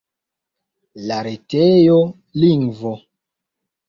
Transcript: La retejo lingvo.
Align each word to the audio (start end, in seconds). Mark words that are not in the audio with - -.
La 1.11 1.19
retejo 1.27 1.97
lingvo. 2.45 2.95